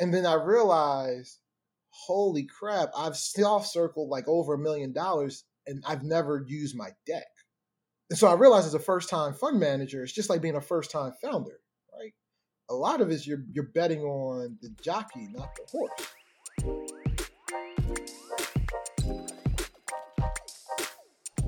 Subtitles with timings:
[0.00, 1.38] And then I realized,
[1.90, 6.90] holy crap, I've soft circled like over a million dollars and I've never used my
[7.06, 7.26] deck.
[8.10, 10.60] And so I realized as a first time fund manager, it's just like being a
[10.60, 11.60] first time founder,
[11.92, 12.14] right?
[12.70, 15.90] A lot of it is you're you're betting on the jockey, not the horse.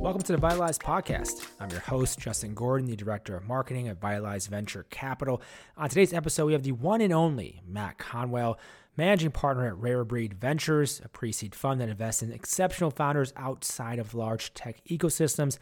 [0.01, 1.47] Welcome to the Vitalize Podcast.
[1.61, 5.43] I'm your host, Justin Gordon, the Director of Marketing at Vitalize Venture Capital.
[5.77, 8.59] On today's episode, we have the one and only Mac Conwell,
[8.97, 13.99] Managing Partner at RareBreed Ventures, a pre seed fund that invests in exceptional founders outside
[13.99, 15.59] of large tech ecosystems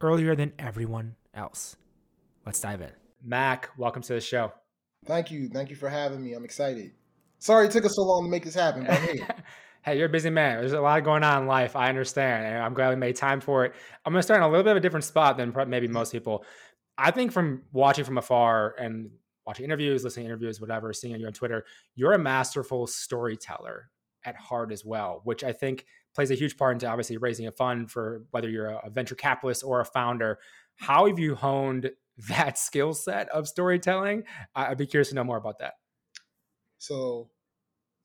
[0.00, 1.76] earlier than everyone else.
[2.44, 2.90] Let's dive in.
[3.22, 4.52] Mac, welcome to the show.
[5.06, 5.48] Thank you.
[5.50, 6.32] Thank you for having me.
[6.32, 6.90] I'm excited.
[7.38, 9.20] Sorry it took us so long to make this happen, but hey.
[9.82, 10.58] hey, you're a busy man.
[10.58, 11.76] There's a lot going on in life.
[11.76, 12.46] I understand.
[12.46, 13.74] And I'm glad we made time for it.
[14.04, 16.12] I'm going to start in a little bit of a different spot than maybe most
[16.12, 16.44] people.
[16.96, 19.10] I think from watching from afar and
[19.46, 21.64] watching interviews, listening to interviews, whatever, seeing you on Twitter,
[21.94, 23.90] you're a masterful storyteller
[24.24, 27.52] at heart as well, which I think plays a huge part into obviously raising a
[27.52, 30.38] fund for whether you're a venture capitalist or a founder.
[30.76, 31.90] How have you honed
[32.28, 34.24] that skill set of storytelling?
[34.54, 35.74] I'd be curious to know more about that.
[36.78, 37.30] So,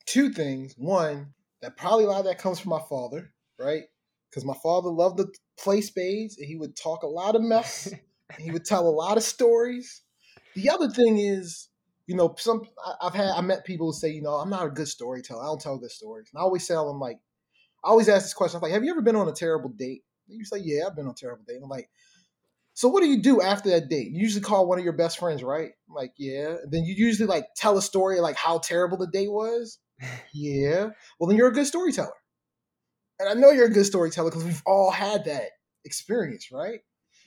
[0.05, 0.75] two things.
[0.77, 3.83] One, that probably a lot of that comes from my father, right?
[4.29, 7.91] Because my father loved to play spades and he would talk a lot of mess.
[8.39, 10.01] he would tell a lot of stories.
[10.55, 11.69] The other thing is,
[12.05, 12.63] you know, some
[13.01, 15.41] I've had I met people who say, you know, I'm not a good storyteller.
[15.41, 16.29] I don't tell good stories.
[16.33, 17.19] And I always tell them like,
[17.83, 18.57] I always ask this question.
[18.57, 20.03] I'm like, have you ever been on a terrible date?
[20.27, 21.55] And you say, yeah, I've been on a terrible date.
[21.55, 21.89] And I'm like,
[22.73, 24.11] so what do you do after that date?
[24.11, 25.71] You usually call one of your best friends, right?
[25.87, 26.55] I'm like, yeah.
[26.63, 29.79] And then you usually like tell a story like how terrible the date was.
[30.33, 30.89] Yeah.
[31.19, 32.13] Well, then you're a good storyteller.
[33.19, 35.49] And I know you're a good storyteller because we've all had that
[35.85, 36.79] experience, right?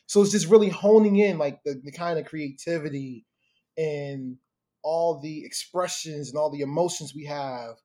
[0.07, 3.27] So it's just really honing in like the, the kind of creativity
[3.77, 4.37] and
[4.83, 7.77] all the expressions and all the emotions we have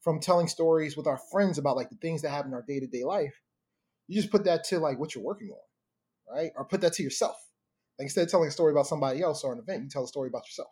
[0.00, 2.80] from telling stories with our friends about like the things that happen in our day
[2.80, 3.34] to day life.
[4.06, 6.52] You just put that to like what you're working on, right?
[6.56, 7.36] Or put that to yourself.
[7.98, 10.08] Like instead of telling a story about somebody else or an event, you tell a
[10.08, 10.68] story about yourself?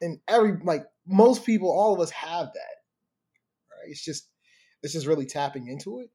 [0.00, 2.74] And every like most people, all of us have that,
[3.70, 3.88] right?
[3.88, 4.28] It's just
[4.82, 6.10] it's just really tapping into it.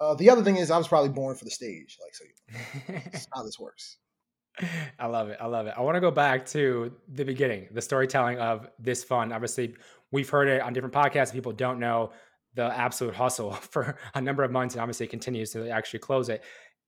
[0.00, 2.92] Uh, the other thing is, I was probably born for the stage, like so.
[2.92, 3.00] Know,
[3.34, 3.98] how this works.
[4.98, 5.38] I love it.
[5.40, 5.74] I love it.
[5.76, 9.32] I want to go back to the beginning, the storytelling of this fund.
[9.32, 9.74] Obviously,
[10.10, 11.32] we've heard it on different podcasts.
[11.32, 12.12] People don't know
[12.54, 16.28] the absolute hustle for a number of months, and obviously it continues to actually close
[16.28, 16.42] it.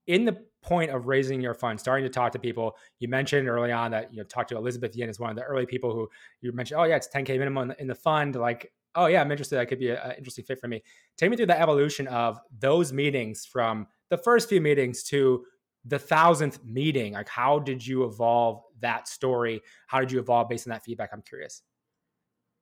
[0.06, 3.72] In the point of raising your fund, starting to talk to people, you mentioned early
[3.72, 6.08] on that you know talk to Elizabeth Yin is one of the early people who
[6.40, 6.80] you mentioned.
[6.80, 8.36] Oh yeah, it's 10k minimum in the fund.
[8.36, 9.56] Like oh yeah, I'm interested.
[9.56, 10.82] That could be an interesting fit for me.
[11.16, 15.44] Take me through the evolution of those meetings from the first few meetings to
[15.84, 17.14] the thousandth meeting.
[17.14, 19.62] Like, how did you evolve that story?
[19.86, 21.10] How did you evolve based on that feedback?
[21.12, 21.62] I'm curious.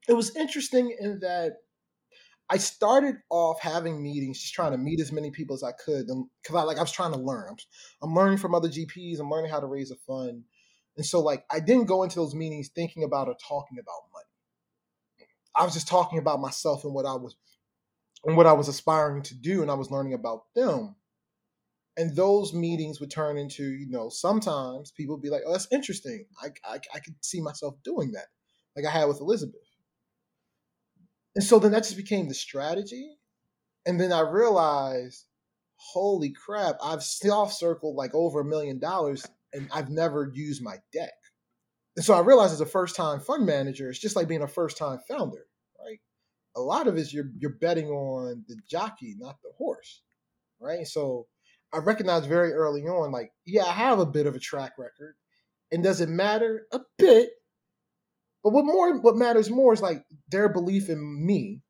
[0.08, 1.54] It was interesting in that
[2.50, 6.06] I started off having meetings, just trying to meet as many people as I could,
[6.06, 7.48] because I like I was trying to learn.
[7.50, 7.56] I'm,
[8.02, 9.20] I'm learning from other GPs.
[9.20, 10.44] I'm learning how to raise a fund,
[10.96, 14.24] and so like I didn't go into those meetings thinking about or talking about money.
[15.54, 17.36] I was just talking about myself and what I was
[18.24, 20.96] and what I was aspiring to do, and I was learning about them.
[21.96, 25.68] And those meetings would turn into, you know, sometimes people would be like, "Oh, that's
[25.72, 26.26] interesting.
[26.42, 28.26] I, I, I could see myself doing that,"
[28.76, 29.60] like I had with Elizabeth.
[31.38, 33.16] And so then that just became the strategy.
[33.86, 35.24] And then I realized,
[35.76, 40.78] holy crap, I've soft circled like over a million dollars, and I've never used my
[40.92, 41.12] deck.
[41.94, 44.48] And so I realized as a first time fund manager, it's just like being a
[44.48, 45.46] first time founder,
[45.78, 46.00] right?
[46.56, 50.02] A lot of it is you're you're betting on the jockey, not the horse,
[50.58, 50.88] right?
[50.88, 51.28] So
[51.72, 55.14] I recognized very early on, like, yeah, I have a bit of a track record.
[55.70, 56.66] And does it matter?
[56.72, 57.30] A bit.
[58.42, 61.62] But what more what matters more is like their belief in me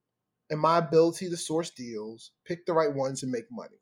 [0.51, 3.81] and my ability to source deals, pick the right ones and make money.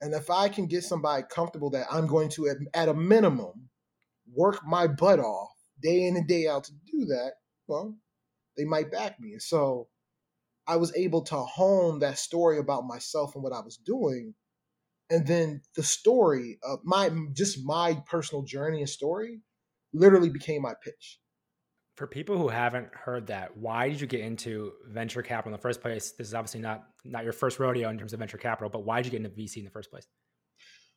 [0.00, 3.70] And if I can get somebody comfortable that I'm going to at a minimum
[4.32, 5.50] work my butt off
[5.82, 7.32] day in and day out to do that,
[7.66, 7.96] well,
[8.56, 9.32] they might back me.
[9.32, 9.88] And so
[10.66, 14.34] I was able to hone that story about myself and what I was doing.
[15.10, 19.40] And then the story of my just my personal journey and story
[19.94, 21.18] literally became my pitch.
[21.96, 25.62] For people who haven't heard that, why did you get into venture capital in the
[25.62, 26.12] first place?
[26.18, 29.00] This is obviously not not your first rodeo in terms of venture capital, but why
[29.00, 30.06] did you get into VC in the first place?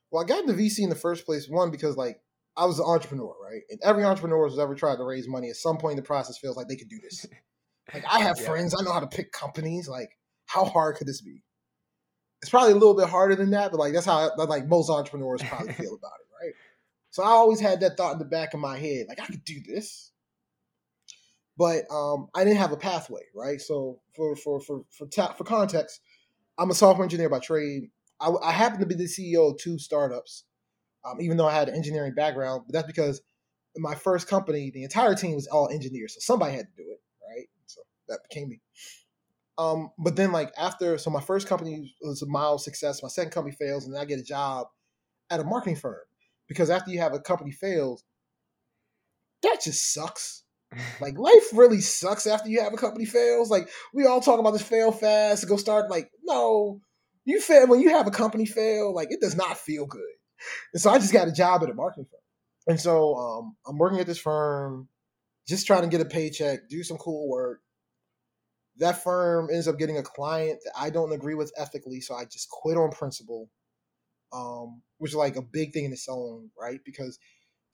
[0.09, 2.19] Well, I got into VC in the first place one because like
[2.55, 3.61] I was an entrepreneur, right?
[3.69, 6.39] And every entrepreneur who's ever tried to raise money at some point in the process
[6.39, 7.27] feels like they could do this.
[7.93, 8.47] like I have yeah.
[8.47, 9.87] friends, I know how to pick companies.
[9.87, 10.09] Like,
[10.47, 11.43] how hard could this be?
[12.41, 15.43] It's probably a little bit harder than that, but like that's how like most entrepreneurs
[15.43, 16.53] probably feel about it, right?
[17.11, 19.43] So I always had that thought in the back of my head, like I could
[19.45, 20.11] do this.
[21.57, 23.59] but um, I didn't have a pathway, right?
[23.59, 26.01] So for for for for ta- for context,
[26.57, 27.89] I'm a software engineer by trade.
[28.21, 30.45] I, I happen to be the CEO of two startups,
[31.05, 32.63] um, even though I had an engineering background.
[32.67, 33.21] But that's because
[33.77, 37.01] my first company, the entire team was all engineers, so somebody had to do it,
[37.29, 37.47] right?
[37.67, 38.61] So that became me.
[39.57, 43.01] Um, but then like after, so my first company was a mild success.
[43.03, 44.67] My second company fails, and I get a job
[45.31, 45.97] at a marketing firm
[46.47, 48.03] because after you have a company fails,
[49.43, 50.43] that just sucks.
[50.99, 53.49] Like life really sucks after you have a company fails.
[53.49, 55.89] Like we all talk about this fail fast, go start.
[55.89, 56.81] Like no,
[57.23, 58.93] you fail when you have a company fail.
[58.93, 60.01] Like it does not feel good.
[60.73, 62.19] And so I just got a job at a marketing firm,
[62.67, 64.89] and so um, I'm working at this firm,
[65.47, 67.61] just trying to get a paycheck, do some cool work.
[68.77, 72.25] That firm ends up getting a client that I don't agree with ethically, so I
[72.25, 73.49] just quit on principle,
[74.33, 77.19] um, which is like a big thing in its own right because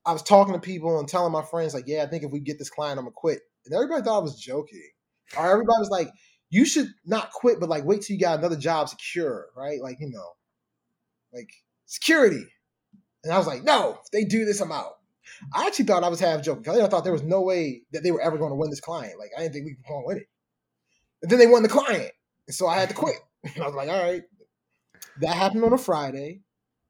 [0.05, 2.41] I was talking to people and telling my friends, like, yeah, I think if we
[2.41, 3.39] get this client, I'm gonna quit.
[3.65, 4.89] And everybody thought I was joking.
[5.38, 6.09] Or everybody was like,
[6.50, 9.81] you should not quit, but like wait till you got another job secure, right?
[9.81, 10.33] Like, you know,
[11.33, 11.50] like
[11.85, 12.45] security.
[13.23, 14.94] And I was like, no, if they do this, I'm out.
[15.53, 16.63] I actually thought I was half joking.
[16.63, 18.81] Because I thought there was no way that they were ever going to win this
[18.81, 19.17] client.
[19.17, 20.27] Like, I didn't think we were going to win it.
[21.21, 22.11] And then they won the client.
[22.47, 23.15] And so I had to quit.
[23.61, 24.23] I was like, all right.
[25.21, 26.42] That happened on a Friday.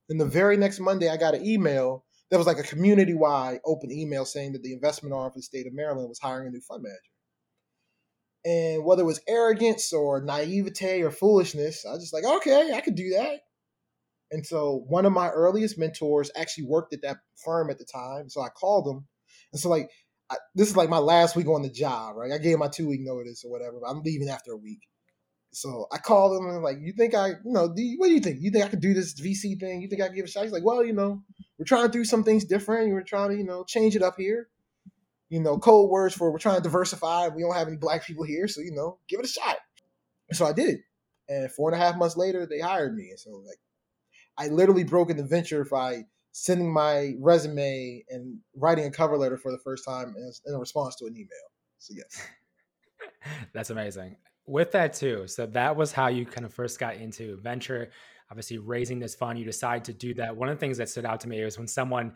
[0.10, 3.60] And the very next Monday, I got an email that was like a community wide
[3.66, 6.52] open email saying that the investment arm for the state of Maryland was hiring a
[6.52, 7.00] new fund manager.
[8.46, 12.82] And whether it was arrogance or naivete or foolishness, I was just like, okay, I
[12.82, 13.42] could do that.
[14.32, 18.30] And so one of my earliest mentors actually worked at that firm at the time.
[18.30, 19.08] So I called him.
[19.54, 19.90] And so, like,
[20.30, 22.32] I, this is like my last week on the job, right?
[22.32, 23.80] I gave my two week notice or whatever.
[23.88, 24.82] I'm leaving after a week.
[25.54, 28.14] So I called him and like, you think I, you know, do you, what do
[28.14, 28.40] you think?
[28.42, 29.82] You think I could do this VC thing?
[29.82, 30.44] You think I could give a shot?
[30.44, 31.22] He's like, well, you know,
[31.58, 32.92] we're trying to do some things different.
[32.92, 34.50] We're trying to, you know, change it up here.
[35.30, 37.28] You know, code words for we're trying to diversify.
[37.28, 39.58] We don't have any black people here, so you know, give it a shot.
[40.32, 40.70] So I did.
[40.70, 40.80] it.
[41.30, 43.10] And four and a half months later, they hired me.
[43.10, 43.58] And so like,
[44.38, 49.38] I literally broke in the venture by sending my resume and writing a cover letter
[49.38, 50.16] for the first time
[50.46, 51.28] in, response to an email.
[51.78, 52.28] So yes.
[53.54, 57.38] That's amazing with that too so that was how you kind of first got into
[57.38, 57.90] venture
[58.34, 60.36] obviously raising this fund you decide to do that.
[60.36, 62.14] One of the things that stood out to me was when someone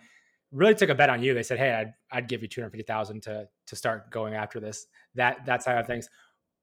[0.51, 3.47] really took a bet on you they said hey i'd, I'd give you 250000 to
[3.67, 6.09] to start going after this that that side of things.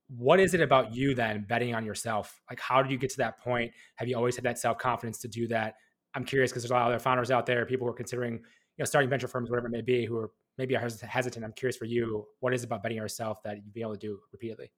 [0.08, 2.40] What is it about you then betting on yourself?
[2.50, 3.70] Like how did you get to that point?
[3.94, 5.74] Have you always had that self-confidence to do that?
[6.14, 8.34] I'm curious because there's a lot of other founders out there people who are considering
[8.34, 11.44] you know starting venture firms whatever it may be who are maybe are hesitant.
[11.44, 13.92] I'm curious for you what is it about betting on yourself that you'd be able
[13.92, 14.72] to do repeatedly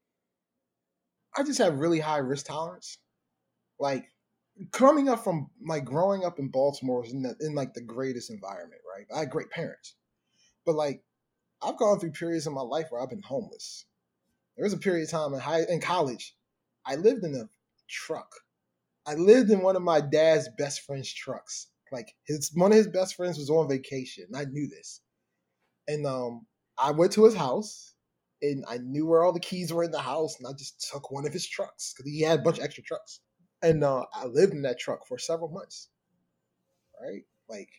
[1.36, 2.98] I just have really high risk tolerance.
[3.78, 4.06] Like
[4.72, 8.30] coming up from like growing up in Baltimore was in, the, in like the greatest
[8.30, 9.06] environment, right?
[9.14, 9.94] I had great parents,
[10.64, 11.02] but like
[11.62, 13.84] I've gone through periods in my life where I've been homeless.
[14.56, 16.34] There was a period of time in high in college,
[16.86, 17.48] I lived in a
[17.88, 18.28] truck.
[19.06, 21.68] I lived in one of my dad's best friend's trucks.
[21.92, 24.24] Like his one of his best friends was on vacation.
[24.28, 25.00] And I knew this,
[25.86, 26.46] and um,
[26.78, 27.94] I went to his house
[28.42, 31.10] and I knew where all the keys were in the house, and I just took
[31.10, 33.20] one of his trucks because he had a bunch of extra trucks,
[33.62, 35.88] and uh, I lived in that truck for several months.
[37.00, 37.70] Right, like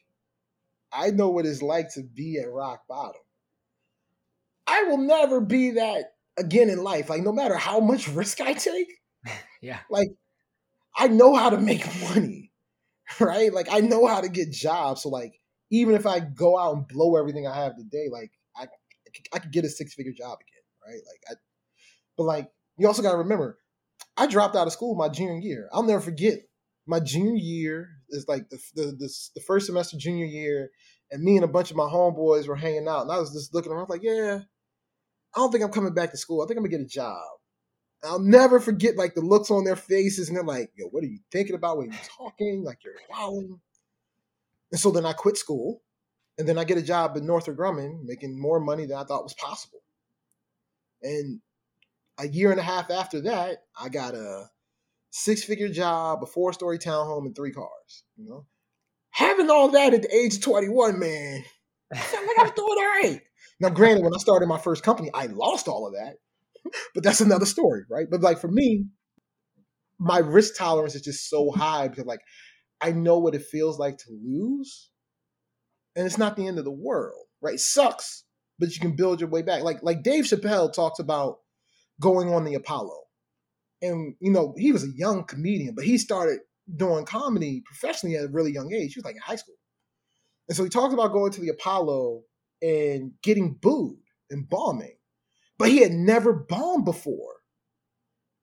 [0.92, 3.22] I know what it's like to be at rock bottom.
[4.68, 7.10] I will never be that again in life.
[7.10, 8.90] Like no matter how much risk I take,
[9.62, 10.10] yeah, like
[10.98, 11.86] I know how to make
[12.16, 12.52] money,
[13.20, 13.54] right?
[13.54, 15.04] Like I know how to get jobs.
[15.04, 15.34] So like
[15.72, 18.68] even if I go out and blow everything I have today, like I
[19.34, 21.02] I could get a six figure job again, right?
[21.06, 21.34] Like, I,
[22.18, 23.58] but like you also got to remember,
[24.16, 25.70] I dropped out of school my junior year.
[25.72, 26.40] I'll never forget
[26.88, 30.72] my junior year is like the, the the, the first semester junior year,
[31.12, 33.54] and me and a bunch of my homeboys were hanging out, and I was just
[33.54, 34.40] looking around like, yeah,
[35.36, 36.42] I don't think I'm coming back to school.
[36.42, 37.22] I think I'm gonna get a job.
[38.04, 41.08] I'll never forget like the looks on their faces, and they're like, "Yo, what are
[41.08, 42.64] you thinking about when you're talking?
[42.64, 43.60] Like you're wowing."
[44.72, 45.82] And so then I quit school,
[46.38, 49.24] and then I get a job in Northrop Grumman, making more money than I thought
[49.24, 49.80] was possible.
[51.02, 51.42] And
[52.20, 54.46] a year and a half after that, I got a
[55.10, 58.04] six figure job, a four story townhome, and three cars.
[58.18, 58.46] You know,
[59.10, 61.44] having all that at the age of 21, man,
[61.94, 63.22] I like I was doing all right.
[63.60, 66.18] Now, granted, when I started my first company, I lost all of that,
[66.94, 68.08] but that's another story, right?
[68.10, 68.86] But like for me,
[70.00, 72.22] my risk tolerance is just so high because like
[72.80, 74.92] I know what it feels like to lose
[75.98, 77.56] and it's not the end of the world, right?
[77.56, 78.24] It sucks,
[78.60, 79.64] but you can build your way back.
[79.64, 81.40] Like like Dave Chappelle talks about
[82.02, 83.00] going on the Apollo,
[83.82, 86.42] and you know he was a young comedian, but he started
[86.76, 88.94] doing comedy professionally at a really young age.
[88.94, 89.58] He was like in high school,
[90.50, 92.24] and so he talks about going to the Apollo
[92.62, 94.00] and getting booed
[94.32, 94.98] and bombing.
[95.60, 97.36] but he had never bombed before.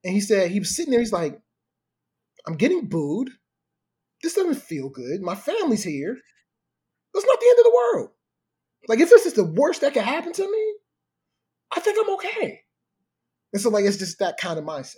[0.04, 1.00] And he said he was sitting there.
[1.00, 1.40] He's like,
[2.46, 3.30] "I'm getting booed.
[4.23, 5.23] This doesn't feel good.
[5.23, 6.18] My family's here.
[7.14, 8.11] That's not the end of the world.
[8.88, 10.75] Like if this is the worst that could happen to me,
[11.75, 12.61] I think I'm okay."
[13.54, 14.97] And so, like, it's just that kind of mindset.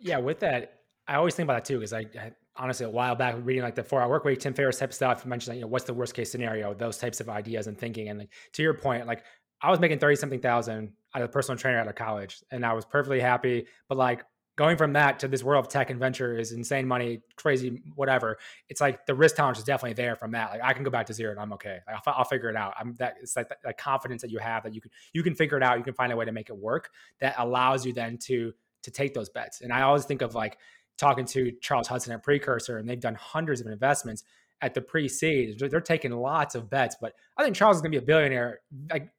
[0.00, 3.14] Yeah, with that, I always think about that too because I, I, honestly a while
[3.14, 5.24] back reading like the four hour work week, Tim Ferriss type stuff.
[5.26, 8.08] mentioned like, you know what's the worst case scenario, those types of ideas and thinking.
[8.08, 9.24] And like, to your point, like
[9.60, 12.72] I was making thirty something thousand as a personal trainer out of college, and I
[12.72, 13.66] was perfectly happy.
[13.88, 14.24] But like
[14.56, 18.38] going from that to this world of tech and venture is insane money, crazy, whatever.
[18.68, 20.50] It's like the risk tolerance is definitely there from that.
[20.50, 21.80] Like I can go back to zero and I'm okay.
[21.86, 22.74] Like, I'll, I'll, figure it out.
[22.78, 25.56] I'm that it's like that, confidence that you have that you can you can figure
[25.58, 25.76] it out.
[25.76, 28.90] You can find a way to make it work that allows you then to to
[28.90, 29.60] take those bets.
[29.60, 30.58] And I always think of like
[30.96, 34.24] talking to Charles Hudson at Precursor, and they've done hundreds of investments
[34.62, 35.58] at the pre-seed.
[35.58, 38.60] They're taking lots of bets, but I think Charles is going to be a billionaire.
[38.90, 39.10] Like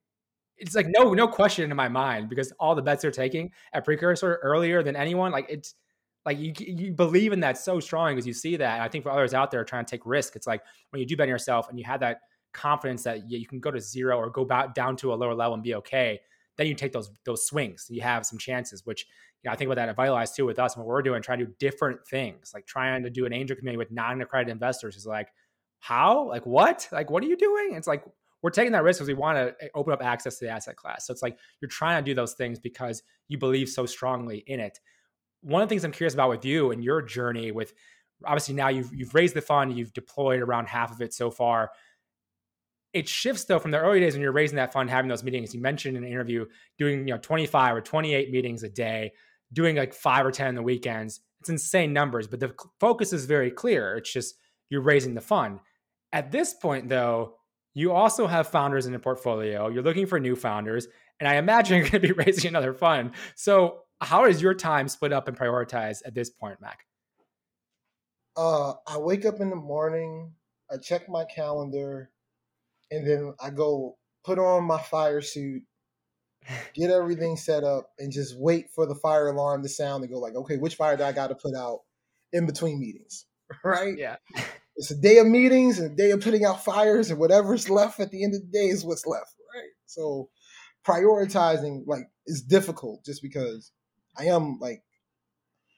[0.57, 3.85] it's like no no question in my mind because all the bets they're taking at
[3.85, 5.31] Precursor earlier than anyone.
[5.31, 5.75] Like it's
[6.25, 8.73] like you you believe in that so strong because you see that.
[8.75, 11.05] And I think for others out there trying to take risk, it's like when you
[11.05, 12.21] do bet yourself and you have that
[12.53, 15.53] confidence that you can go to zero or go back down to a lower level
[15.53, 16.19] and be okay.
[16.57, 17.85] Then you take those those swings.
[17.89, 19.05] You have some chances, which
[19.43, 21.21] you know, I think about that at Vitalize too with us and what we're doing,
[21.21, 24.97] trying to do different things, like trying to do an angel committee with non-accredited investors
[24.97, 25.29] is like,
[25.79, 26.27] how?
[26.27, 26.89] Like what?
[26.91, 27.75] Like what are you doing?
[27.75, 28.03] It's like
[28.41, 30.75] we're taking that risk because we want to eh, open up access to the asset
[30.75, 31.05] class.
[31.05, 34.59] So it's like you're trying to do those things because you believe so strongly in
[34.59, 34.79] it.
[35.41, 37.73] One of the things I'm curious about with you and your journey with
[38.25, 41.71] obviously now you've you've raised the fund, you've deployed around half of it so far.
[42.93, 45.53] It shifts though from the early days when you're raising that fund, having those meetings.
[45.53, 46.45] You mentioned in an interview
[46.77, 49.11] doing you know 25 or 28 meetings a day
[49.53, 51.21] doing like five or 10 on the weekends.
[51.39, 53.97] It's insane numbers, but the focus is very clear.
[53.97, 54.35] It's just
[54.69, 55.59] you're raising the fund.
[56.11, 57.35] At this point, though,
[57.77, 59.67] you also have founders in the portfolio.
[59.67, 60.87] You're looking for new founders,
[61.19, 63.11] and I imagine you're going to be raising another fund.
[63.35, 66.79] So, how is your time split up and prioritized at this point, Mac?
[68.35, 70.33] Uh, I wake up in the morning,
[70.71, 72.09] I check my calendar,
[72.91, 75.63] and then I go put on my fire suit
[76.73, 80.19] get everything set up, and just wait for the fire alarm to sound and go
[80.19, 81.81] like, okay, which fire do I got to put out
[82.33, 83.25] in between meetings,
[83.63, 83.97] right?
[83.97, 84.15] Yeah.
[84.77, 87.99] It's a day of meetings and a day of putting out fires, and whatever's left
[87.99, 89.69] at the end of the day is what's left, right?
[89.85, 90.29] So
[90.87, 93.71] prioritizing like is difficult just because
[94.17, 94.83] I am like,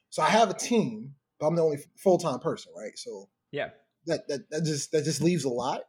[0.10, 2.98] so I have a team, but I'm the only full time person, right?
[2.98, 3.70] So yeah,
[4.06, 5.82] that that that just that just leaves a lot,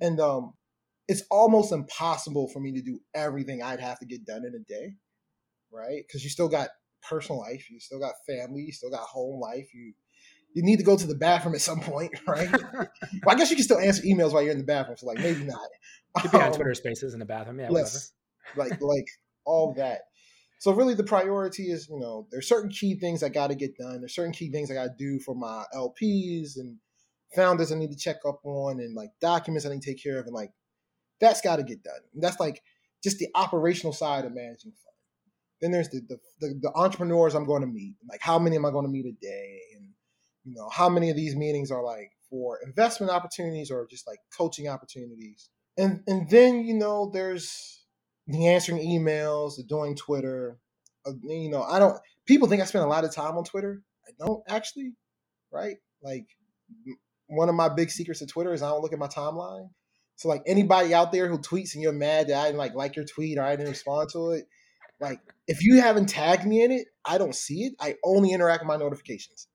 [0.00, 0.54] and um,
[1.08, 4.64] it's almost impossible for me to do everything I'd have to get done in a
[4.72, 4.94] day,
[5.72, 6.02] right?
[6.06, 6.68] Because you still got
[7.08, 9.72] personal life, you still got family, you still got home life.
[9.74, 9.94] You
[10.56, 12.50] you need to go to the bathroom at some point, right?
[12.50, 12.88] well,
[13.28, 14.96] I guess you can still answer emails while you're in the bathroom.
[14.96, 15.60] So like maybe not.
[16.18, 17.68] Could be on um, Twitter Spaces in the bathroom, yeah.
[17.68, 18.12] Less,
[18.56, 19.04] like like
[19.44, 20.00] all that.
[20.58, 23.76] So really, the priority is you know there's certain key things I got to get
[23.76, 24.00] done.
[24.00, 26.78] There's certain key things I got to do for my LPs and
[27.34, 30.18] founders I need to check up on, and like documents I need to take care
[30.18, 30.52] of, and like
[31.20, 32.00] that's got to get done.
[32.14, 32.62] And that's like
[33.04, 34.96] just the operational side of managing fund.
[35.60, 37.96] Then there's the, the, the the entrepreneurs I'm going to meet.
[38.08, 39.60] Like how many am I going to meet a day?
[40.46, 44.20] You know how many of these meetings are like for investment opportunities or just like
[44.36, 45.50] coaching opportunities.
[45.76, 47.84] And and then you know there's
[48.28, 50.58] the answering emails, the doing Twitter.
[51.04, 51.98] Uh, you know I don't.
[52.26, 53.82] People think I spend a lot of time on Twitter.
[54.06, 54.94] I don't actually,
[55.52, 55.76] right?
[56.00, 56.26] Like
[57.26, 59.70] one of my big secrets of Twitter is I don't look at my timeline.
[60.14, 62.94] So like anybody out there who tweets and you're mad that I didn't like like
[62.94, 64.46] your tweet or I didn't respond to it,
[65.00, 67.74] like if you haven't tagged me in it, I don't see it.
[67.80, 69.48] I only interact with my notifications.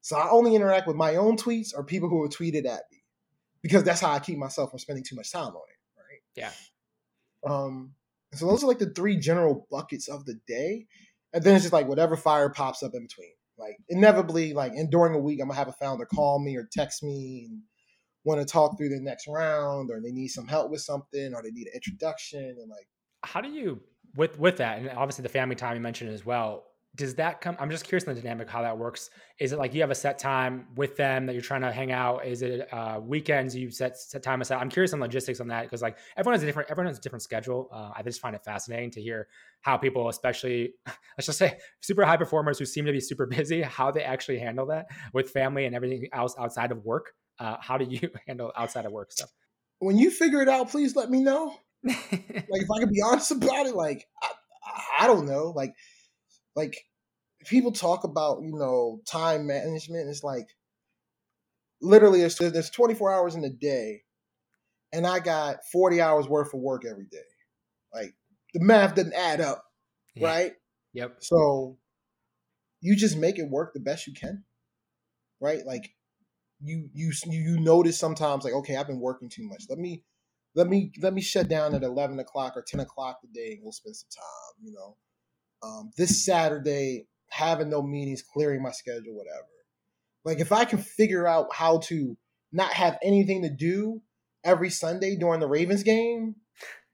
[0.00, 3.02] So I only interact with my own tweets or people who have tweeted at me.
[3.62, 5.80] Because that's how I keep myself from spending too much time on it.
[5.96, 6.22] Right.
[6.34, 6.52] Yeah.
[7.46, 7.94] Um
[8.32, 10.86] so those are like the three general buckets of the day.
[11.32, 13.32] And then it's just like whatever fire pops up in between.
[13.58, 16.66] Like inevitably, like and during a week, I'm gonna have a founder call me or
[16.72, 17.62] text me and
[18.24, 21.42] want to talk through the next round or they need some help with something or
[21.42, 22.86] they need an introduction and like
[23.22, 23.80] how do you
[24.14, 26.64] with with that and obviously the family time you mentioned as well
[26.96, 29.10] does that come i'm just curious in the dynamic how that works.
[29.38, 31.92] Is it like you have a set time with them that you're trying to hang
[31.92, 32.26] out?
[32.26, 34.60] Is it uh, weekends you set set time aside?
[34.60, 37.00] I'm curious on logistics on that because like everyone has a different everyone has a
[37.00, 37.68] different schedule.
[37.72, 39.28] Uh, i just find it fascinating to hear
[39.60, 40.74] how people especially
[41.16, 44.38] let's just say super high performers who seem to be super busy how they actually
[44.38, 47.12] handle that with family and everything else outside of work.
[47.38, 49.30] Uh, how do you handle outside of work stuff?
[49.78, 51.54] When you figure it out, please let me know.
[51.82, 54.28] like if I can be honest about it, like I,
[55.00, 55.72] I don't know, like
[56.56, 56.76] like
[57.46, 60.08] people talk about you know time management.
[60.08, 60.48] It's like
[61.80, 64.02] literally there's, there's 24 hours in a day,
[64.92, 67.18] and I got 40 hours worth of work every day.
[67.92, 68.14] Like
[68.54, 69.64] the math doesn't add up,
[70.14, 70.28] Yeah.
[70.28, 70.52] right?
[70.92, 71.16] Yep.
[71.20, 71.78] So
[72.80, 74.44] you just make it work the best you can,
[75.40, 75.64] right?
[75.64, 75.94] Like
[76.62, 79.64] you you you notice sometimes like okay, I've been working too much.
[79.68, 80.04] Let me
[80.54, 83.72] let me let me shut down at eleven o'clock or ten o'clock today and we'll
[83.72, 84.64] spend some time.
[84.66, 84.96] You know,
[85.62, 89.46] um, this Saturday having no meetings, clearing my schedule, whatever.
[90.24, 92.16] Like if I can figure out how to
[92.52, 94.02] not have anything to do
[94.44, 96.36] every Sunday during the Ravens game,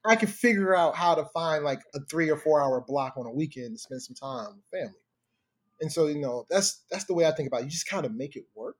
[0.04, 3.26] I can figure out how to find like a three or four hour block on
[3.26, 5.00] a weekend to spend some time with family.
[5.80, 7.64] And so, you know, that's that's the way I think about it.
[7.64, 8.76] You just kind of make it work.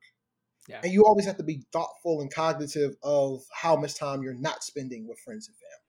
[0.69, 0.81] Yeah.
[0.83, 4.65] And you always have to be thoughtful and cognitive of how much time you're not
[4.65, 5.86] spending with friends and family.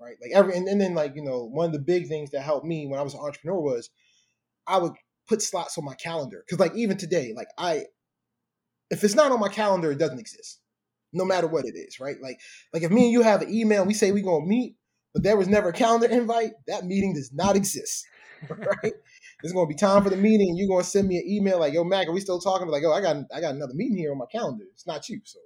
[0.00, 0.16] Right?
[0.20, 2.66] Like every and, and then like, you know, one of the big things that helped
[2.66, 3.90] me when I was an entrepreneur was
[4.66, 4.92] I would
[5.28, 6.44] put slots on my calendar.
[6.48, 7.84] Cause like even today, like I
[8.90, 10.60] if it's not on my calendar, it doesn't exist.
[11.12, 12.16] No matter what it is, right?
[12.20, 12.40] Like
[12.72, 14.76] like if me and you have an email, we say we're gonna meet,
[15.12, 18.06] but there was never a calendar invite, that meeting does not exist.
[18.48, 18.94] Right?
[19.42, 21.74] It's gonna be time for the meeting, and you're gonna send me an email like,
[21.74, 24.12] "Yo, Mac, are we still talking?" Like, "Oh, I got I got another meeting here
[24.12, 24.64] on my calendar.
[24.72, 25.38] It's not you, so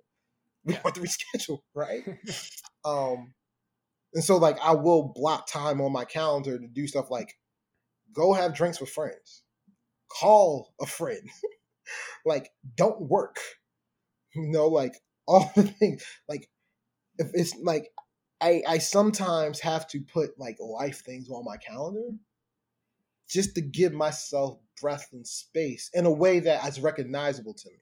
[0.64, 2.04] we want to reschedule, right?"
[2.84, 3.34] um,
[4.14, 7.36] and so like I will block time on my calendar to do stuff like
[8.14, 9.42] go have drinks with friends,
[10.08, 11.28] call a friend,
[12.26, 13.38] like don't work,
[14.34, 14.94] you know, like
[15.26, 16.04] all the things.
[16.28, 16.48] Like
[17.18, 17.88] if it's like
[18.40, 22.10] I I sometimes have to put like life things on my calendar
[23.28, 27.76] just to give myself breath and space in a way that is recognizable to me.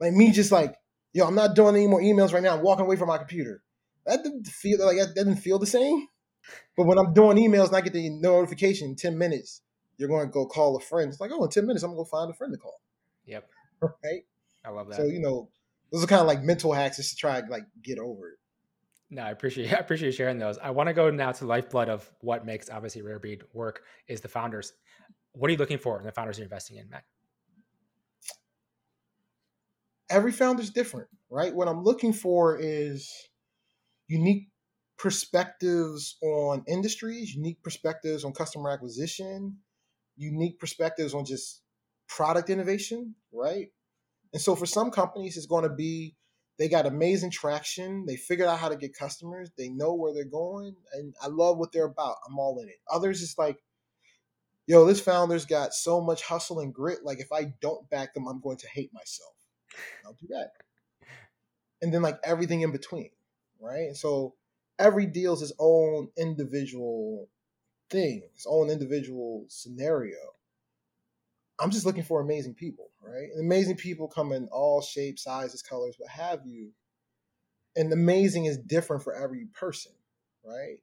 [0.00, 0.74] Like me just like,
[1.12, 2.56] yo, I'm not doing any more emails right now.
[2.56, 3.62] I'm walking away from my computer.
[4.06, 6.08] That didn't feel like that didn't feel the same.
[6.76, 9.62] But when I'm doing emails and I get the notification in 10 minutes,
[9.96, 11.10] you're going to go call a friend.
[11.10, 12.80] It's like, oh, in 10 minutes, I'm going to go find a friend to call.
[13.26, 13.48] Yep.
[13.82, 14.22] Right?
[14.64, 14.96] I love that.
[14.96, 15.48] So, you know,
[15.90, 18.38] those are kind of like mental hacks just to try to like get over it.
[19.10, 20.56] No, I appreciate I appreciate you sharing those.
[20.56, 23.82] I want to go now to the lifeblood of what makes obviously Rare Rarebreed work
[24.06, 24.72] is the founders.
[25.32, 27.04] What are you looking for in the founders you're investing in, Mac?
[30.12, 31.54] every founder's different, right?
[31.54, 33.10] What I'm looking for is
[34.08, 34.48] unique
[34.98, 39.58] perspectives on industries, unique perspectives on customer acquisition,
[40.16, 41.62] unique perspectives on just
[42.08, 43.68] product innovation, right?
[44.32, 46.16] And so for some companies, it's going to be
[46.58, 48.04] they got amazing traction.
[48.06, 49.50] They figured out how to get customers.
[49.56, 52.16] They know where they're going, and I love what they're about.
[52.28, 52.78] I'm all in it.
[52.90, 53.56] Others, it's like,
[54.66, 57.00] yo, this founder's got so much hustle and grit.
[57.04, 59.32] Like if I don't back them, I'm going to hate myself.
[60.04, 60.50] I'll do that.
[61.80, 63.10] And then like everything in between,
[63.62, 63.94] right?
[63.94, 64.34] So
[64.78, 67.28] every deal is its own individual
[67.90, 70.16] thing, its own individual scenario.
[71.60, 73.28] I'm just looking for amazing people, right?
[73.32, 76.70] And amazing people come in all shapes, sizes, colors, what have you.
[77.76, 79.92] And amazing is different for every person,
[80.44, 80.78] right?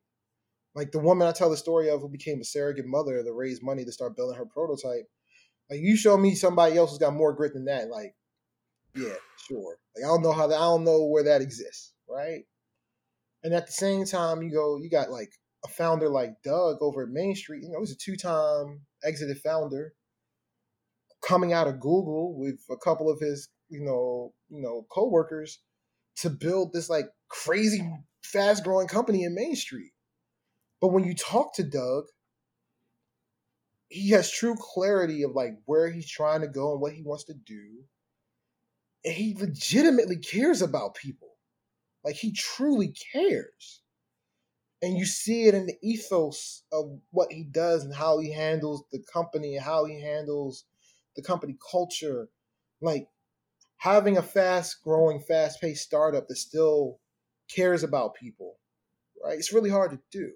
[0.75, 3.61] Like the woman I tell the story of who became a surrogate mother to raise
[3.61, 5.09] money to start building her prototype.
[5.69, 8.15] Like you show me somebody else who's got more grit than that, like
[8.95, 9.15] yeah,
[9.47, 9.77] sure.
[9.95, 12.45] Like I don't know how that I don't know where that exists, right?
[13.43, 15.31] And at the same time, you go, you got like
[15.65, 17.63] a founder like Doug over at Main Street.
[17.63, 19.93] You know, he's a two-time exited founder,
[21.25, 25.59] coming out of Google with a couple of his, you know, you know, co-workers
[26.17, 27.81] to build this like crazy
[28.23, 29.91] fast-growing company in Main Street.
[30.81, 32.05] But when you talk to Doug,
[33.89, 37.25] he has true clarity of like where he's trying to go and what he wants
[37.25, 37.85] to do
[39.03, 41.28] and he legitimately cares about people.
[42.03, 43.81] Like he truly cares.
[44.81, 48.83] And you see it in the ethos of what he does and how he handles
[48.91, 50.63] the company and how he handles
[51.15, 52.29] the company culture.
[52.81, 53.07] Like
[53.77, 56.99] having a fast growing, fast paced startup that still
[57.53, 58.57] cares about people,
[59.23, 59.37] right?
[59.37, 60.31] It's really hard to do.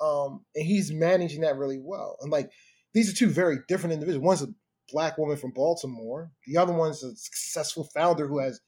[0.00, 2.18] Um, and he's managing that really well.
[2.20, 2.50] And like
[2.92, 4.24] these are two very different individuals.
[4.24, 4.54] One's a
[4.90, 6.30] black woman from Baltimore.
[6.46, 8.60] The other one's a successful founder who has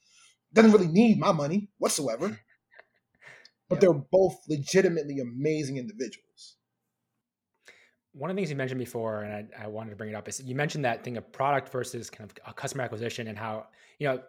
[0.53, 2.39] doesn't really need my money whatsoever.
[3.69, 6.57] But they're both legitimately amazing individuals.
[8.11, 10.27] One of the things you mentioned before, and I, I wanted to bring it up,
[10.27, 13.69] is you mentioned that thing of product versus kind of a customer acquisition and how,
[14.01, 14.21] you know,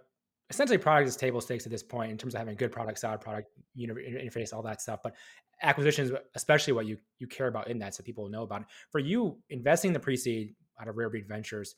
[0.52, 3.20] essentially product is table stakes at this point in terms of having good product, solid
[3.20, 5.00] product, you know, interface, all that stuff.
[5.02, 5.16] But
[5.64, 8.68] acquisitions, especially what you you care about in that, so people know about it.
[8.92, 11.74] For you, investing in the pre-seed out of RareBreed Ventures,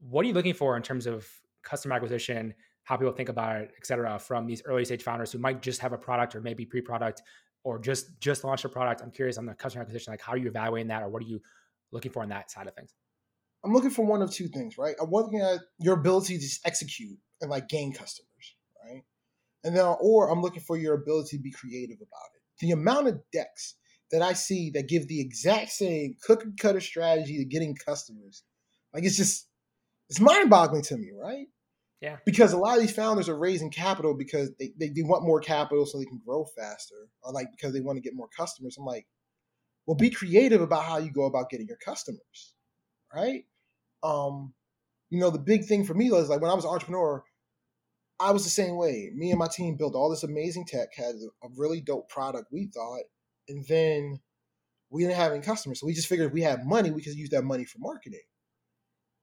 [0.00, 1.28] what are you looking for in terms of
[1.62, 2.54] customer acquisition,
[2.90, 5.80] how people think about it, et cetera, from these early stage founders who might just
[5.80, 7.22] have a product or maybe pre-product
[7.62, 9.00] or just just launched a product?
[9.00, 11.26] I'm curious on the customer acquisition, like how are you evaluating that, or what are
[11.26, 11.40] you
[11.92, 12.92] looking for on that side of things?
[13.64, 14.96] I'm looking for one of two things, right?
[15.00, 19.04] I'm looking at your ability to execute and like gain customers, right?
[19.62, 23.06] And then, or I'm looking for your ability to be creative about it, the amount
[23.06, 23.76] of decks
[24.10, 28.42] that I see that give the exact same cookie cutter strategy to getting customers,
[28.92, 29.46] like it's just
[30.08, 31.46] it's mind boggling to me, right?
[32.00, 32.16] Yeah.
[32.24, 35.40] Because a lot of these founders are raising capital because they, they, they want more
[35.40, 38.76] capital so they can grow faster, or like because they want to get more customers.
[38.78, 39.06] I'm like,
[39.86, 42.54] well, be creative about how you go about getting your customers,
[43.14, 43.44] right?
[44.02, 44.54] Um,
[45.10, 47.22] you know, the big thing for me was like when I was an entrepreneur,
[48.18, 49.10] I was the same way.
[49.14, 52.70] Me and my team built all this amazing tech, had a really dope product, we
[52.72, 53.02] thought,
[53.48, 54.20] and then
[54.90, 55.80] we didn't have any customers.
[55.80, 58.20] So we just figured if we had money, we could use that money for marketing.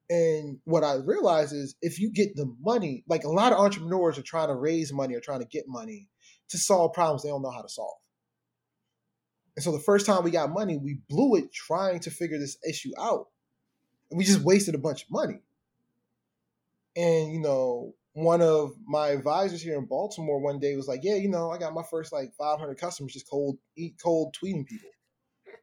[0.09, 4.17] And what I realize is if you get the money, like a lot of entrepreneurs
[4.17, 6.07] are trying to raise money or trying to get money
[6.49, 7.97] to solve problems they don't know how to solve.
[9.57, 12.57] And so the first time we got money, we blew it trying to figure this
[12.67, 13.25] issue out.
[14.09, 15.41] And we just wasted a bunch of money.
[16.95, 21.15] And, you know, one of my advisors here in Baltimore one day was like, "Yeah,
[21.15, 24.89] you know, I got my first like 500 customers just cold eat cold tweeting people.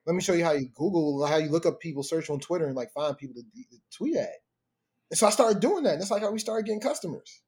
[0.07, 2.67] Let me show you how you Google, how you look up people, search on Twitter,
[2.67, 4.31] and like find people to, to tweet at."
[5.11, 5.95] And so I started doing that.
[5.95, 7.43] And that's like how we started getting customers,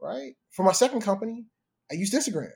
[0.00, 0.34] right?
[0.50, 1.46] For my second company,
[1.90, 2.50] I used Instagram.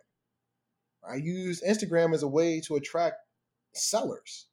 [1.08, 3.16] I used Instagram as a way to attract
[3.74, 4.46] sellers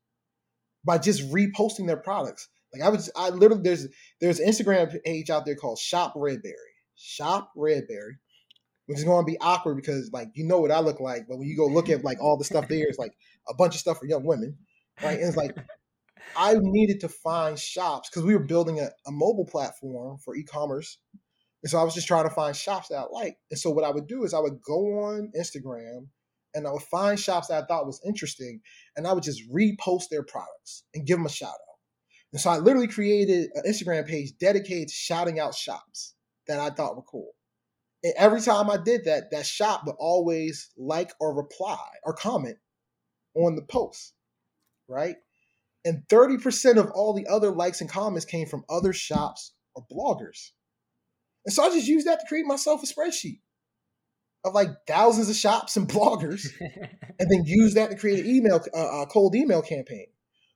[0.85, 2.47] by just reposting their products.
[2.73, 3.87] Like I was, I literally there's
[4.21, 8.17] there's an Instagram page out there called Shop Redberry shop Redberry,
[8.87, 11.37] which is going to be awkward because like you know what I look like, but
[11.37, 13.13] when you go look at like all the stuff there, it's like
[13.49, 14.57] a bunch of stuff for young women,
[15.01, 15.19] right?
[15.19, 15.55] And it's like
[16.35, 20.97] I needed to find shops because we were building a, a mobile platform for e-commerce.
[21.63, 23.37] And so I was just trying to find shops that I like.
[23.49, 26.07] And so what I would do is I would go on Instagram
[26.53, 28.61] and I would find shops that I thought was interesting
[28.95, 31.67] and I would just repost their products and give them a shout out.
[32.33, 36.15] And so I literally created an Instagram page dedicated to shouting out shops
[36.47, 37.31] that I thought were cool.
[38.03, 42.57] And every time I did that, that shop would always like or reply or comment
[43.37, 44.13] on the post,
[44.87, 45.15] right?
[45.85, 50.51] And 30% of all the other likes and comments came from other shops or bloggers.
[51.45, 53.39] And so I just used that to create myself a spreadsheet
[54.43, 58.63] of like thousands of shops and bloggers, and then use that to create an email,
[58.75, 60.07] uh, a cold email campaign.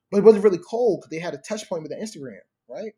[0.09, 2.39] But it wasn't really cold because they had a touch point with the Instagram,
[2.69, 2.93] right?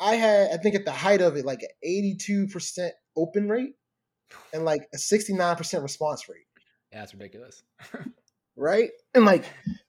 [0.00, 3.74] I had, I think at the height of it, like an 82% open rate
[4.52, 6.46] and like a 69% response rate.
[6.92, 7.62] Yeah, that's ridiculous.
[8.58, 8.90] right?
[9.14, 9.44] And like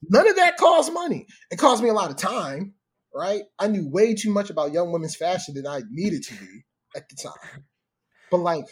[0.07, 1.25] none of that costs money.
[1.51, 2.75] It cost me a lot of time,
[3.13, 3.43] right?
[3.57, 7.09] I knew way too much about young women's fashion than I needed to be at
[7.09, 7.65] the time.
[8.31, 8.65] But like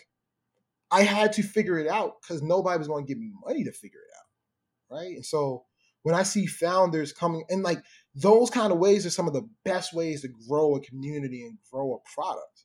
[0.92, 3.72] I had to figure it out because nobody was going to give me money to
[3.72, 4.98] figure it out.
[4.98, 5.16] Right.
[5.16, 5.66] And so
[6.04, 7.84] when I see founders coming and like
[8.16, 11.58] those kind of ways are some of the best ways to grow a community and
[11.72, 12.64] grow a product.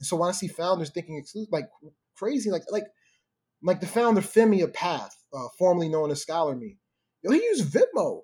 [0.00, 1.68] And so when I see founders thinking exclusive, like
[2.16, 2.86] crazy, like like
[3.62, 6.76] like the founder Femi Apath, uh, formerly known as Scholar Me,
[7.22, 8.22] know, he used Venmo.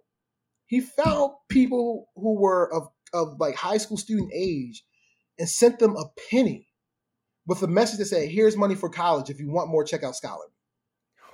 [0.67, 4.85] He found people who were of of like high school student age
[5.39, 6.69] and sent them a penny
[7.47, 9.31] with a message that said, "Here's money for college.
[9.31, 10.47] If you want more, check out Scholar."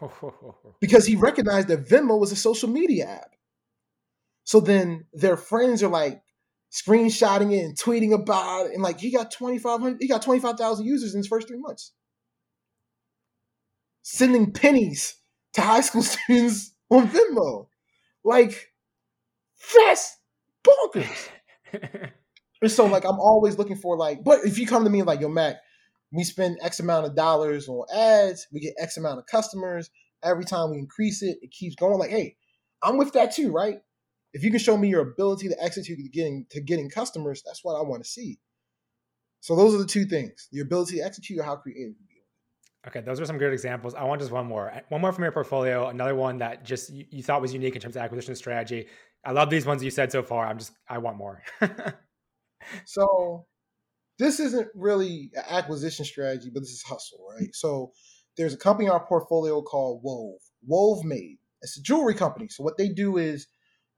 [0.80, 3.36] because he recognized that Venmo was a social media app.
[4.44, 6.22] So then their friends are like
[6.72, 8.72] screenshotting it and tweeting about it.
[8.72, 11.92] And like he got 2,500, he got 25,000 users in his first three months.
[14.02, 15.19] Sending pennies
[15.54, 17.66] to high school students on Venmo.
[18.24, 18.70] Like,
[19.74, 20.16] that's
[20.64, 21.28] bonkers.
[22.62, 25.20] and so like I'm always looking for like, but if you come to me like,
[25.20, 25.56] yo, Mac,
[26.12, 29.90] we spend X amount of dollars on ads, we get X amount of customers.
[30.22, 31.98] Every time we increase it, it keeps going.
[31.98, 32.36] Like, hey,
[32.82, 33.78] I'm with that too, right?
[34.32, 37.64] if you can show me your ability to execute to getting to getting customers, that's
[37.64, 38.38] what I want to see.
[39.40, 42.09] So those are the two things: the ability to execute or how creative you.
[42.86, 43.94] Okay, those are some good examples.
[43.94, 44.72] I want just one more.
[44.88, 45.88] One more from your portfolio.
[45.88, 48.86] Another one that just you, you thought was unique in terms of acquisition strategy.
[49.24, 50.46] I love these ones you said so far.
[50.46, 51.42] I'm just I want more.
[52.86, 53.46] so
[54.18, 57.54] this isn't really an acquisition strategy, but this is hustle, right?
[57.54, 57.92] So
[58.36, 60.40] there's a company in our portfolio called Wove.
[60.66, 61.38] Wove Made.
[61.60, 62.48] It's a jewelry company.
[62.48, 63.46] So what they do is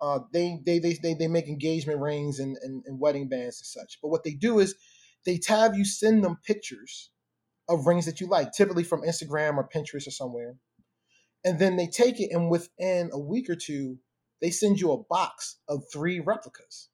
[0.00, 3.66] uh, they, they, they, they, they make engagement rings and, and, and wedding bands and
[3.66, 3.98] such.
[4.02, 4.74] But what they do is
[5.24, 7.10] they have you send them pictures
[7.68, 10.57] of rings that you like, typically from Instagram or Pinterest or somewhere.
[11.44, 13.98] And then they take it and within a week or two,
[14.40, 16.88] they send you a box of three replicas.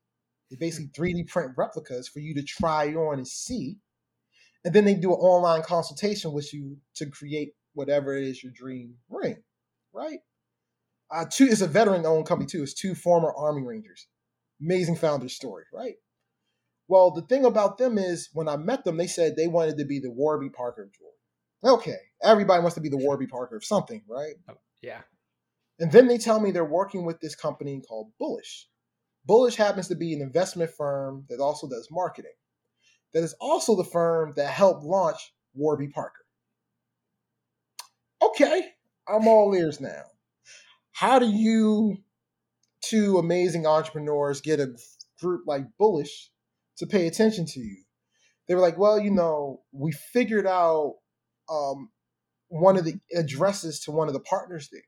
[0.50, 3.78] They basically 3D print replicas for you to try on and see.
[4.64, 8.52] And then they do an online consultation with you to create whatever it is your
[8.52, 9.42] dream ring,
[9.92, 10.18] right?
[11.10, 12.62] Uh, two is a veteran-owned company too.
[12.62, 14.08] It's two former Army Rangers.
[14.60, 15.94] Amazing founder story, right?
[16.88, 19.84] Well, the thing about them is when I met them, they said they wanted to
[19.84, 21.76] be the Warby Parker of jewelry.
[21.76, 24.34] Okay, everybody wants to be the Warby Parker of something, right?
[24.48, 25.02] Oh, yeah.
[25.78, 28.68] And then they tell me they're working with this company called Bullish.
[29.26, 32.32] Bullish happens to be an investment firm that also does marketing.
[33.12, 36.24] That is also the firm that helped launch Warby Parker.
[38.22, 38.62] Okay,
[39.06, 40.04] I'm all ears now.
[40.92, 41.98] How do you,
[42.80, 44.74] two amazing entrepreneurs, get a
[45.20, 46.30] group like Bullish
[46.78, 47.84] to pay attention to you?
[48.46, 50.94] They were like, well, you know, we figured out
[51.50, 51.90] um,
[52.48, 54.80] one of the addresses to one of the partners there,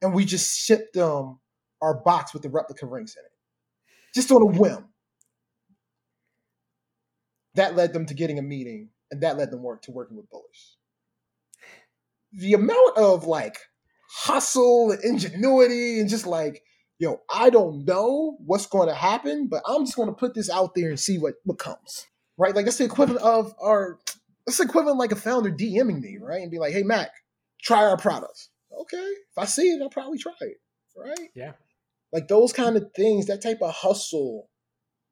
[0.00, 1.40] and we just shipped them
[1.80, 4.88] our box with the replica rings in it, just on a whim.
[7.54, 10.30] That led them to getting a meeting, and that led them work to working with
[10.30, 10.76] Bullish.
[12.32, 13.58] The amount of like
[14.08, 16.62] hustle and ingenuity and just like,
[17.02, 20.48] yo, I don't know what's going to happen, but I'm just going to put this
[20.48, 22.06] out there and see what, what comes.
[22.38, 22.54] Right?
[22.54, 23.98] Like that's the equivalent of our
[24.46, 26.40] that's equivalent like a founder DMing me, right?
[26.40, 27.10] And be like, hey Mac,
[27.60, 28.50] try our products.
[28.80, 28.96] Okay.
[28.96, 30.56] If I see it, I'll probably try it.
[30.96, 31.30] Right?
[31.34, 31.52] Yeah.
[32.12, 34.48] Like those kind of things, that type of hustle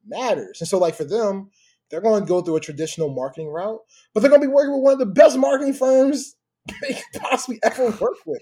[0.07, 0.61] matters.
[0.61, 1.51] And so like for them,
[1.89, 3.81] they're going to go through a traditional marketing route,
[4.13, 6.35] but they're going to be working with one of the best marketing firms
[6.81, 8.41] they could possibly ever work with.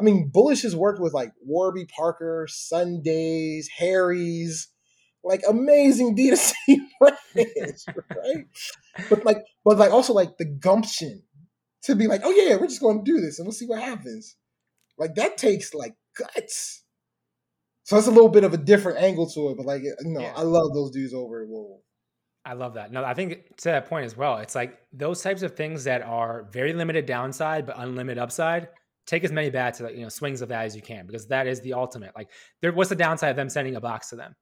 [0.00, 4.68] I mean, Bullish has worked with like Warby Parker, Sundays, Harry's,
[5.22, 6.54] like amazing D2C
[7.00, 8.46] brands, right?
[9.10, 11.22] But like, but like also like the gumption
[11.82, 13.82] to be like, oh yeah, we're just going to do this and we'll see what
[13.82, 14.36] happens.
[14.96, 16.82] Like that takes like guts.
[17.82, 20.20] So that's a little bit of a different angle to it, but like, you know,
[20.20, 20.32] yeah.
[20.34, 21.80] I love those dudes over at Wove.
[22.46, 22.90] I love that.
[22.90, 26.00] No, I think to that point as well, it's like those types of things that
[26.00, 28.68] are very limited downside but unlimited upside.
[29.06, 31.60] Take as many bats, you know, swings of that as you can because that is
[31.60, 32.12] the ultimate.
[32.14, 34.36] Like, there, what's the downside of them sending a box to them?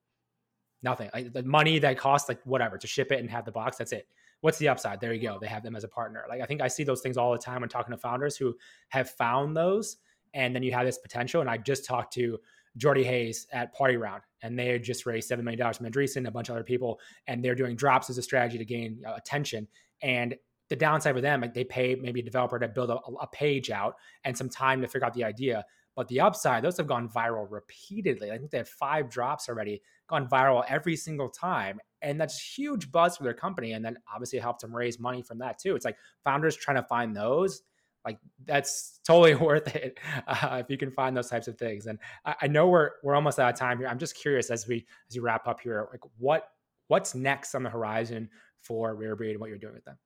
[0.83, 1.11] Nothing.
[1.13, 3.79] Like the money that costs, like whatever, to ship it and have the box.
[3.79, 4.07] That's it.
[4.41, 5.01] What's the upside?
[5.01, 5.39] There you go.
[5.41, 6.25] They have them as a partner.
[6.29, 8.55] Like I think I see those things all the time when talking to founders who
[8.91, 9.97] have found those,
[10.35, 11.41] and then you have this potential.
[11.41, 12.39] And I just talked to
[12.77, 16.31] Jordy Hayes at Party Round, and they just raised $7 million from Andreessen, and a
[16.31, 19.67] bunch of other people, and they're doing drops as a strategy to gain attention.
[20.03, 20.37] And
[20.69, 23.71] the downside for them, like they pay maybe a developer to build a, a, page
[23.71, 25.65] out and some time to figure out the idea.
[25.97, 28.31] But the upside, those have gone viral repeatedly.
[28.31, 31.81] I think they have five drops already, gone viral every single time.
[32.03, 33.73] And that's huge buzz for their company.
[33.73, 35.75] And then obviously it helps them raise money from that too.
[35.75, 37.63] It's like founders trying to find those
[38.05, 41.87] like that's totally worth it uh, if you can find those types of things.
[41.87, 43.89] And I, I, know we're we're almost out of time here.
[43.89, 46.49] I'm just curious as we as you wrap up here, like what
[46.89, 49.99] what's next on the horizon for RareBreed and what you're doing with them.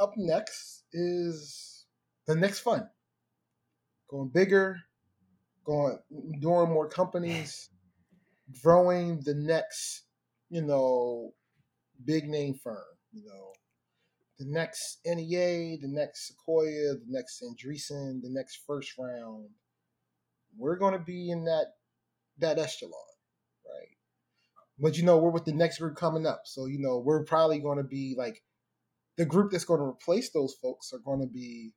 [0.00, 1.84] Up next is
[2.26, 2.84] the next fund.
[4.08, 4.78] Going bigger,
[5.64, 5.98] going
[6.40, 7.68] doing more companies,
[8.62, 10.04] growing the next,
[10.48, 11.34] you know,
[12.04, 12.82] big name firm.
[13.12, 13.52] You know,
[14.38, 19.50] the next NEA, the next Sequoia, the next Andreessen, the next first round,
[20.56, 21.66] we're going to be in that
[22.38, 22.92] that echelon,
[23.66, 23.88] right?
[24.78, 27.58] But you know, we're with the next group coming up, so you know, we're probably
[27.58, 28.42] going to be like
[29.20, 31.74] the group that's going to replace those folks are going to be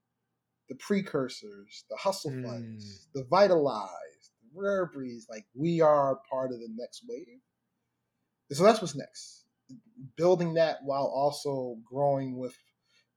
[0.69, 2.45] the precursors, the hustle mm.
[2.45, 5.27] funds, the vitalized, the rare breeds.
[5.29, 7.41] Like we are part of the next wave.
[8.53, 9.43] So that's what's next
[10.15, 12.55] building that while also growing with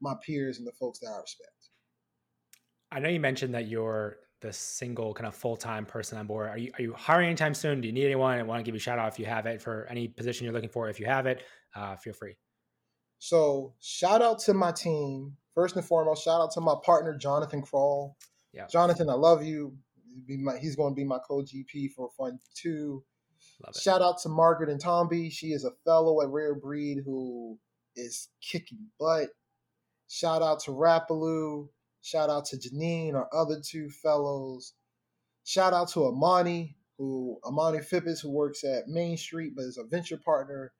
[0.00, 1.50] my peers and the folks that I respect.
[2.90, 6.48] I know you mentioned that you're the single kind of full time person on board.
[6.48, 7.80] Are you are you hiring anytime soon?
[7.80, 8.40] Do you need anyone?
[8.40, 10.46] I want to give you a shout out if you have it for any position
[10.46, 10.88] you're looking for.
[10.88, 11.44] If you have it,
[11.76, 12.36] uh, feel free.
[13.18, 15.36] So shout out to my team.
[15.54, 18.16] First and foremost, shout out to my partner Jonathan Crawl.
[18.52, 18.66] Yeah.
[18.66, 19.76] Jonathan, I love you.
[20.26, 23.04] He's going to be my co-GP for Fund Two.
[23.78, 25.30] Shout out to Margaret and Tomby.
[25.32, 27.58] She is a fellow at RareBreed who
[27.96, 29.28] is kicking butt.
[30.08, 31.68] Shout out to Rapaloo.
[32.02, 34.74] Shout out to Janine, our other two fellows.
[35.44, 39.84] Shout out to Amani, who Amani Fippis, who works at Main Street but is a
[39.84, 40.72] venture partner.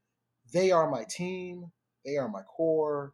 [0.53, 1.73] They are my team.
[2.07, 3.13] They are my core.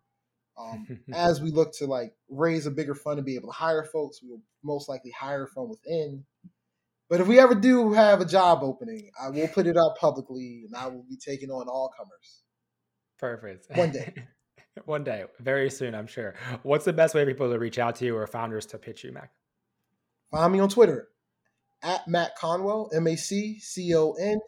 [0.57, 3.85] Um, as we look to like raise a bigger fund and be able to hire
[3.85, 6.25] folks, we will most likely hire from within.
[7.09, 10.65] But if we ever do have a job opening, I will put it out publicly
[10.67, 12.43] and I will be taking on all comers.
[13.19, 13.67] Perfect.
[13.77, 14.15] One day.
[14.87, 16.35] One day, very soon, I'm sure.
[16.63, 19.05] What's the best way for people to reach out to you or founders to pitch
[19.05, 19.31] you, Mac?
[20.31, 21.09] Find me on Twitter
[21.83, 24.41] at Mac Conwell, M A C C O N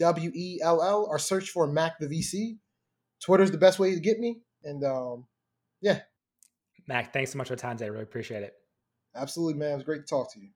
[0.00, 2.58] W E L L, or search for Mac the VC.
[3.20, 4.40] Twitter's the best way to get me.
[4.64, 5.26] And um,
[5.80, 6.00] yeah.
[6.86, 7.86] Mac, thanks so much for the time today.
[7.86, 8.54] I really appreciate it.
[9.14, 9.72] Absolutely, man.
[9.72, 10.48] It was great to talk to you.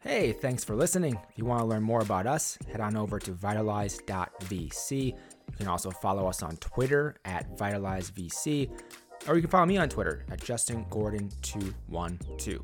[0.00, 1.18] Hey, thanks for listening.
[1.30, 4.92] If you want to learn more about us, head on over to vitalize.vc.
[4.92, 8.68] You can also follow us on Twitter at vitalizevc,
[9.26, 12.60] or you can follow me on Twitter at justingordon212.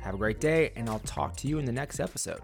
[0.00, 2.40] Have a great day, and I'll talk to you in the next episode.